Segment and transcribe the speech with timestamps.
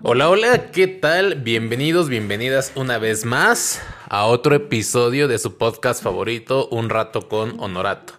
[0.00, 1.34] Hola, hola, ¿qué tal?
[1.34, 7.58] Bienvenidos, bienvenidas una vez más a otro episodio de su podcast favorito, Un rato con
[7.58, 8.12] Honorato.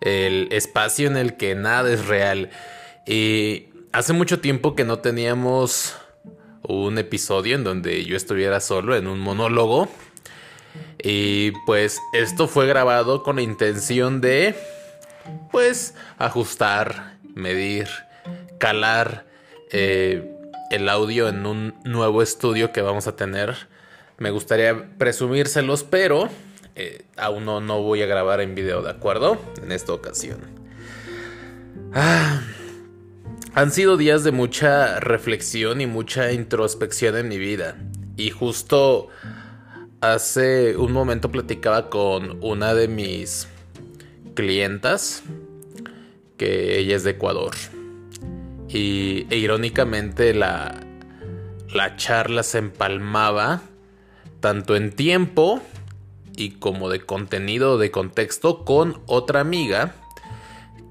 [0.00, 2.48] El espacio en el que nada es real.
[3.06, 5.94] Y hace mucho tiempo que no teníamos
[6.62, 9.90] un episodio en donde yo estuviera solo en un monólogo.
[11.02, 14.54] Y pues esto fue grabado con la intención de,
[15.50, 17.88] pues, ajustar, medir,
[18.58, 19.26] calar.
[19.70, 20.38] Eh,
[20.70, 23.56] el audio en un nuevo estudio que vamos a tener.
[24.18, 26.28] Me gustaría presumírselos, pero
[26.76, 29.38] eh, aún no, no, voy a grabar en video, ¿de acuerdo?
[29.62, 30.38] En esta ocasión.
[31.92, 32.40] Ah,
[33.54, 37.76] han sido días de mucha reflexión y mucha introspección en mi vida.
[38.16, 39.08] Y justo
[40.00, 43.48] hace un momento platicaba con una de mis
[44.34, 45.24] clientas,
[46.36, 47.54] que ella es de Ecuador.
[48.72, 50.80] Y e irónicamente la,
[51.72, 53.62] la charla se empalmaba
[54.40, 55.60] tanto en tiempo
[56.36, 59.94] y como de contenido de contexto con otra amiga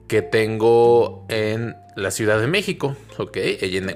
[0.08, 3.38] que tengo en la Ciudad de México, ¿ok?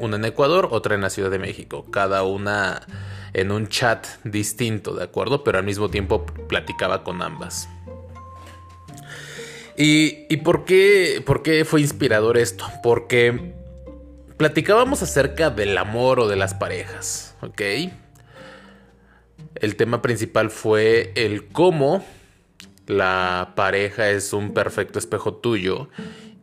[0.02, 2.86] Una en Ecuador, otra en la Ciudad de México, cada una
[3.34, 5.44] en un chat distinto, ¿de acuerdo?
[5.44, 7.68] Pero al mismo tiempo platicaba con ambas.
[9.76, 12.66] ¿Y, y por, qué, por qué fue inspirador esto?
[12.84, 13.56] Porque
[14.38, 17.62] platicábamos acerca del amor o de las parejas, ¿ok?
[19.56, 22.04] El tema principal fue el cómo
[22.88, 25.90] la pareja es un perfecto espejo tuyo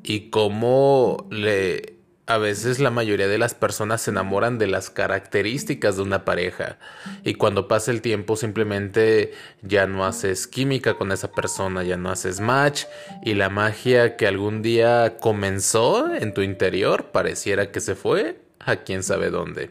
[0.03, 5.97] y cómo le a veces la mayoría de las personas se enamoran de las características
[5.97, 6.79] de una pareja
[7.25, 12.11] y cuando pasa el tiempo simplemente ya no haces química con esa persona, ya no
[12.11, 12.85] haces match
[13.25, 18.77] y la magia que algún día comenzó en tu interior pareciera que se fue a
[18.77, 19.71] quién sabe dónde.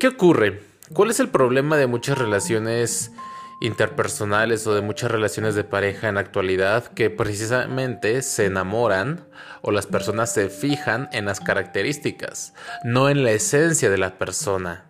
[0.00, 0.62] ¿Qué ocurre?
[0.92, 3.12] ¿Cuál es el problema de muchas relaciones
[3.60, 9.26] interpersonales o de muchas relaciones de pareja en la actualidad que precisamente se enamoran
[9.62, 12.54] o las personas se fijan en las características,
[12.84, 14.86] no en la esencia de la persona.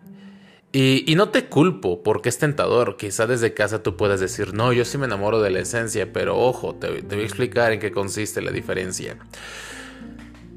[0.77, 2.97] Y, no te culpo porque es tentador.
[2.97, 6.37] Quizá desde casa tú puedas decir, no, yo sí me enamoro de la esencia, pero
[6.37, 9.17] ojo, te, te voy a explicar en qué consiste la diferencia.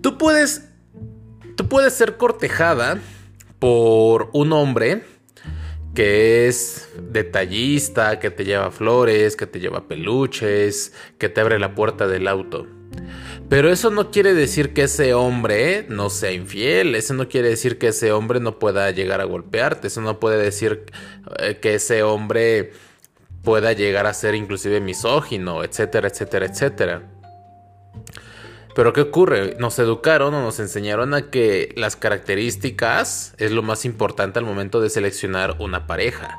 [0.01, 0.71] Tú puedes,
[1.55, 2.99] tú puedes ser cortejada
[3.61, 5.05] por un hombre
[5.98, 11.75] que es detallista, que te lleva flores, que te lleva peluches, que te abre la
[11.75, 12.69] puerta del auto.
[13.48, 17.78] Pero eso no quiere decir que ese hombre no sea infiel, eso no quiere decir
[17.78, 20.84] que ese hombre no pueda llegar a golpearte, eso no puede decir
[21.41, 22.70] eh, que ese hombre
[23.42, 27.03] pueda llegar a ser inclusive misógino, etcétera, etcétera, etcétera.
[28.78, 29.56] Pero ¿qué ocurre?
[29.59, 34.81] Nos educaron o nos enseñaron a que las características es lo más importante al momento
[34.81, 36.39] de seleccionar una pareja.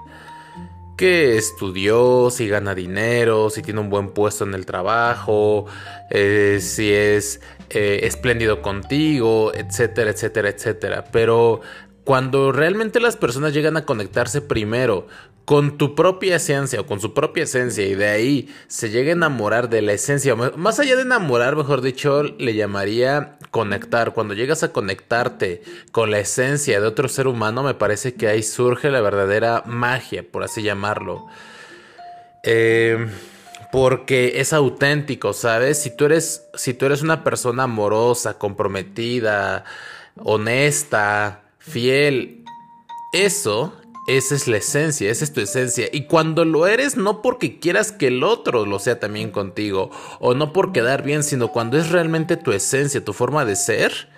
[0.95, 5.66] Que estudió, si gana dinero, si tiene un buen puesto en el trabajo,
[6.11, 7.41] eh, si es
[7.72, 11.03] eh, espléndido contigo, etcétera, etcétera, etcétera.
[11.11, 11.59] Pero
[12.09, 15.05] cuando realmente las personas llegan a conectarse primero
[15.45, 19.13] con tu propia esencia o con su propia esencia y de ahí se llega a
[19.13, 24.15] enamorar de la esencia, más allá de enamorar, mejor dicho, le llamaría conectar.
[24.15, 25.61] Cuando llegas a conectarte
[25.91, 30.23] con la esencia de otro ser humano, me parece que ahí surge la verdadera magia,
[30.23, 31.27] por así llamarlo.
[32.41, 33.07] Eh,
[33.71, 35.79] porque es auténtico, ¿sabes?
[35.79, 39.63] Si tú eres, si tú eres una persona amorosa, comprometida,
[40.15, 42.43] honesta, fiel,
[43.13, 43.73] eso
[44.09, 45.87] esa es la esencia, esa es tu esencia.
[45.91, 50.33] Y cuando lo eres, no porque quieras que el otro lo sea también contigo, o
[50.33, 54.09] no por quedar bien, sino cuando es realmente tu esencia, tu forma de ser,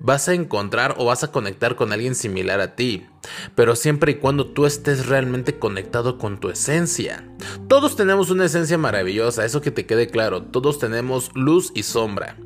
[0.00, 3.06] vas a encontrar o vas a conectar con alguien similar a ti.
[3.54, 7.28] Pero siempre y cuando tú estés realmente conectado con tu esencia.
[7.68, 10.44] Todos tenemos una esencia maravillosa, eso que te quede claro.
[10.44, 12.38] Todos tenemos luz y sombra.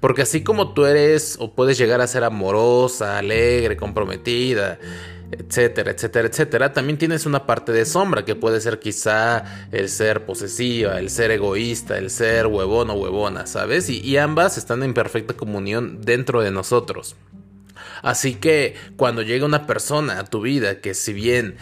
[0.00, 4.78] Porque así como tú eres o puedes llegar a ser amorosa, alegre, comprometida,
[5.38, 10.26] etcétera, etcétera, etcétera, también tienes una parte de sombra que puede ser quizá el ser
[10.26, 13.88] posesiva, el ser egoísta, el ser huevón o huevona, ¿sabes?
[13.90, 17.16] Y, ambas están en perfecta comunión dentro de nosotros.
[18.02, 21.56] Así que cuando llega una persona a tu vida que si bien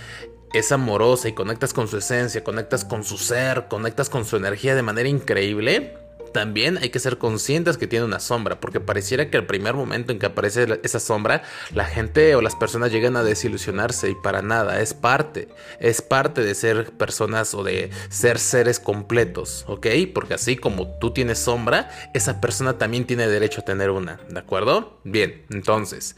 [0.52, 4.74] es amorosa y conectas con su esencia, conectas con su ser, conectas con su energía
[4.74, 5.96] de manera increíble,
[6.32, 10.12] también hay que ser conscientes que tiene una sombra, porque pareciera que el primer momento
[10.12, 11.42] en que aparece esa sombra,
[11.72, 15.48] la gente o las personas llegan a desilusionarse y para nada, es parte,
[15.78, 19.86] es parte de ser personas o de ser seres completos, ¿ok?
[20.14, 24.38] Porque así como tú tienes sombra, esa persona también tiene derecho a tener una, ¿de
[24.38, 25.00] acuerdo?
[25.04, 26.16] Bien, entonces,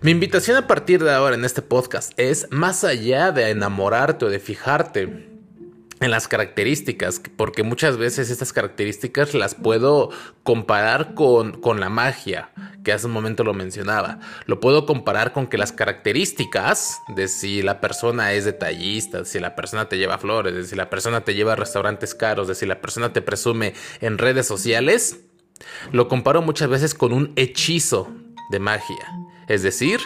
[0.00, 4.30] mi invitación a partir de ahora en este podcast es, más allá de enamorarte o
[4.30, 5.37] de fijarte,
[6.00, 10.10] en las características, porque muchas veces estas características las puedo
[10.42, 12.50] comparar con, con, la magia,
[12.84, 14.20] que hace un momento lo mencionaba.
[14.46, 19.40] Lo puedo comparar con que las características de si la persona es detallista, de si
[19.40, 22.66] la persona te lleva flores, de si la persona te lleva restaurantes caros, de si
[22.66, 25.20] la persona te presume en redes sociales,
[25.90, 28.08] lo comparo muchas veces con un hechizo
[28.50, 29.08] de magia.
[29.48, 30.00] Es decir,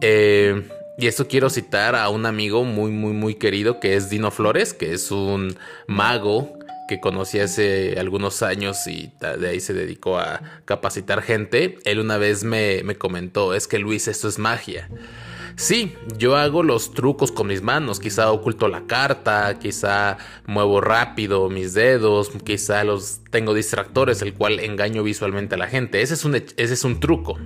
[0.00, 0.68] eh,
[1.00, 4.74] y esto quiero citar a un amigo muy, muy, muy querido que es Dino Flores,
[4.74, 5.56] que es un
[5.86, 6.52] mago
[6.88, 11.78] que conocí hace algunos años y de ahí se dedicó a capacitar gente.
[11.84, 14.90] Él una vez me, me comentó, es que Luis, esto es magia.
[15.56, 21.48] Sí, yo hago los trucos con mis manos, quizá oculto la carta, quizá muevo rápido
[21.48, 26.02] mis dedos, quizá los tengo distractores, el cual engaño visualmente a la gente.
[26.02, 27.38] Ese es un, ese es un truco.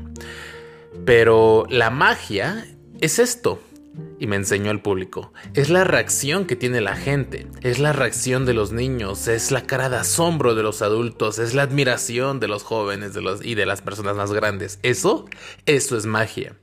[1.04, 2.66] Pero la magia
[3.00, 3.60] es esto.
[4.18, 5.32] Y me enseñó al público.
[5.54, 9.62] Es la reacción que tiene la gente, es la reacción de los niños, es la
[9.62, 13.12] cara de asombro de los adultos, es la admiración de los jóvenes
[13.42, 14.80] y de las personas más grandes.
[14.82, 15.26] Eso,
[15.66, 16.56] eso es magia.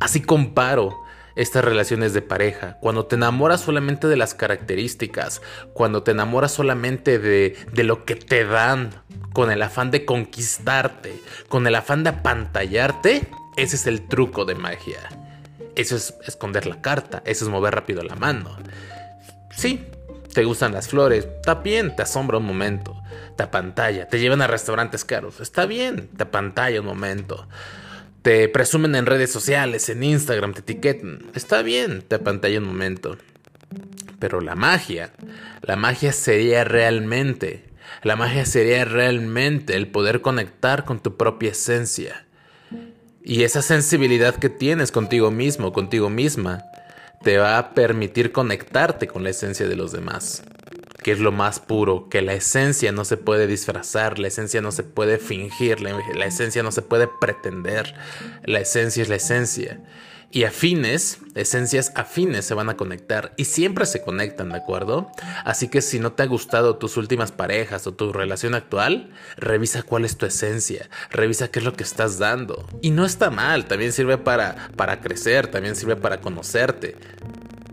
[0.00, 0.98] Así comparo
[1.36, 5.40] estas relaciones de pareja, cuando te enamoras solamente de las características,
[5.72, 8.90] cuando te enamoras solamente de, de, lo que te dan,
[9.32, 11.18] con el afán de conquistarte,
[11.48, 14.98] con el afán de apantallarte, ese es el truco de magia.
[15.80, 18.54] Eso es esconder la carta, eso es mover rápido la mano.
[19.50, 19.86] Sí,
[20.34, 23.00] te gustan las flores, está bien, te asombra un momento,
[23.34, 27.48] te apantalla, te llevan a restaurantes caros, está bien, te apantalla un momento.
[28.20, 33.16] Te presumen en redes sociales, en Instagram, te etiquetan, está bien, te apantalla un momento.
[34.18, 35.14] Pero la magia,
[35.62, 37.70] la magia sería realmente,
[38.02, 42.26] la magia sería realmente el poder conectar con tu propia esencia
[43.22, 46.64] y esa sensibilidad que tienes contigo mismo, contigo misma,
[47.22, 50.42] te va a permitir conectarte con la esencia de los demás,
[51.02, 54.72] que es lo más puro, que la esencia no se puede disfrazar, la esencia no
[54.72, 57.94] se puede fingir, la, esencia no se puede pretender,
[58.44, 59.80] la esencia es la esencia
[60.32, 65.10] y afines, esencias afines se van a conectar y siempre se conectan, ¿de acuerdo?
[65.44, 69.82] Así que si no te ha gustado tus últimas parejas o tu relación actual, revisa
[69.82, 72.64] cuál es tu esencia, revisa qué es lo que estás dando.
[72.80, 76.96] Y no está mal, también sirve para, para crecer, también sirve para conocerte,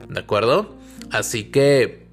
[0.09, 0.77] ¿de acuerdo?
[1.11, 2.07] Así que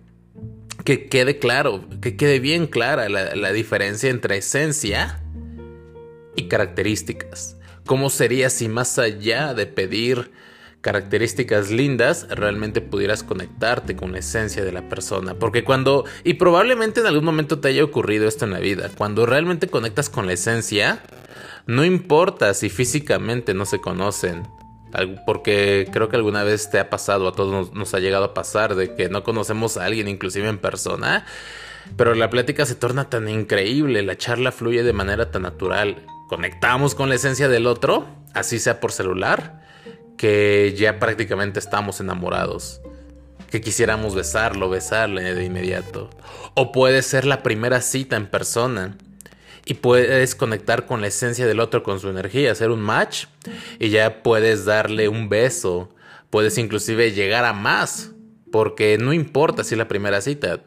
[0.84, 5.22] que quede claro, que quede bien clara la, la diferencia entre esencia
[6.36, 7.56] y características.
[7.86, 10.32] ¿Cómo sería si más allá de pedir
[10.80, 15.34] características lindas, realmente pudieras conectarte con la esencia de la persona?
[15.34, 19.26] Porque cuando, y probablemente en algún momento te haya ocurrido esto en la vida, cuando
[19.26, 21.02] realmente conectas con la esencia,
[21.66, 24.44] no importa si físicamente no se conocen,
[25.26, 28.76] porque creo que alguna vez te ha pasado, a todos nos, ha llegado a pasar,
[28.76, 31.26] de que no conocemos a alguien inclusive en persona,
[31.98, 36.94] pero la plática se torna tan increíble, la charla fluye de manera tan natural conectamos
[36.94, 39.62] con la esencia del otro, así sea por celular,
[40.16, 42.80] que ya prácticamente estamos enamorados.
[43.50, 46.10] Que quisiéramos besarlo, besarle de inmediato.
[46.54, 48.96] O puede ser la primera cita en persona.
[49.66, 53.26] Y puedes conectar con la esencia del otro, con su energía, hacer un match.
[53.78, 55.94] Y ya puedes darle un beso.
[56.30, 58.10] Puedes inclusive llegar a más.
[58.50, 60.60] Porque no importa si es la primera cita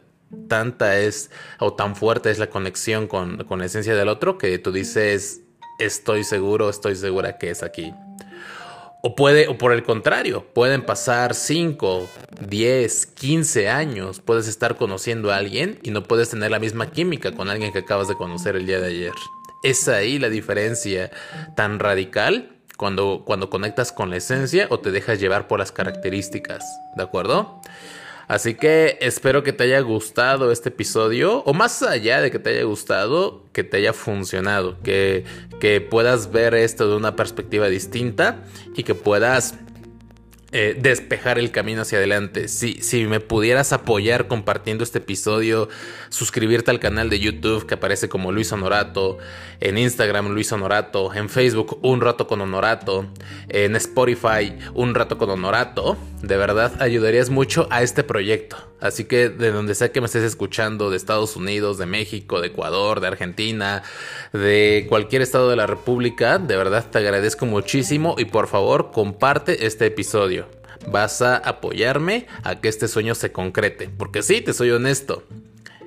[0.46, 4.58] tanta es o tan fuerte es la conexión con, con, la esencia del otro que
[4.58, 5.40] tú dices
[5.78, 7.94] estoy seguro, estoy segura que es aquí.
[9.00, 12.08] O puede, o por el contrario, pueden pasar 5,
[12.48, 17.32] 10, 15 años, puedes estar conociendo a alguien y no puedes tener la misma química
[17.32, 19.12] con alguien que acabas de conocer el día de ayer.
[19.62, 21.12] Es ahí la diferencia
[21.54, 26.64] tan radical cuando, cuando conectas con la esencia o te dejas llevar por las características,
[26.96, 27.60] ¿de acuerdo?
[28.28, 32.50] Así que espero que te haya gustado este episodio, o más allá de que te
[32.50, 35.24] haya gustado, que te haya funcionado, que,
[35.60, 38.44] que puedas ver esto de una perspectiva distinta
[38.76, 39.54] y que puedas
[40.50, 42.48] eh, despejar el camino hacia adelante.
[42.48, 45.68] Si, si me pudieras apoyar compartiendo este episodio,
[46.08, 49.18] suscribirte al canal de YouTube que aparece como Luis Honorato,
[49.60, 53.06] en Instagram Luis Honorato, en Facebook Un Rato con Honorato,
[53.48, 58.67] en Spotify Un Rato con Honorato, de verdad ayudarías mucho a este proyecto.
[58.80, 62.48] Así que de donde sea que me estés escuchando, de Estados Unidos, de México, de
[62.48, 63.82] Ecuador, de Argentina,
[64.32, 69.66] de cualquier estado de la República, de verdad te agradezco muchísimo y por favor comparte
[69.66, 70.46] este episodio.
[70.86, 75.24] Vas a apoyarme a que este sueño se concrete, porque sí, te soy honesto,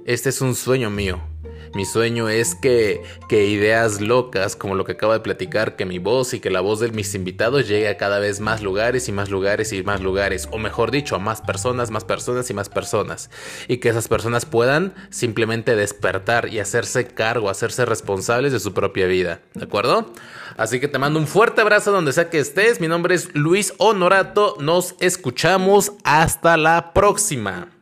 [0.06, 1.31] este es un sueño mío.
[1.74, 6.34] Mi sueño es que, ideas locas, como lo que acabo de platicar, que mi voz
[6.34, 9.30] y que la voz de mis invitados llegue a cada vez más lugares y más
[9.30, 13.30] lugares y más lugares, o mejor dicho, a más personas, más personas y más personas.
[13.68, 19.08] Y que esas personas puedan simplemente despertar y hacerse cargo, hacerse responsables de su propia
[19.08, 19.40] vida.
[19.54, 20.12] ¿De acuerdo?
[20.58, 22.82] Así que te mando un fuerte abrazo donde sea que estés.
[22.82, 24.58] Mi nombre es Luis Honorato.
[24.60, 25.94] Nos escuchamos.
[26.04, 27.81] Hasta la próxima.